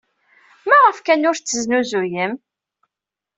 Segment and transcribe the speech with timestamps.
[0.67, 2.33] Maɣef kan ur t-tesnuzuyem?